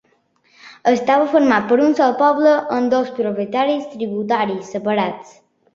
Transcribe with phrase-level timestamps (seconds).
[0.91, 5.43] Estava format per un sol poble amb dos propietaris tributaris separats.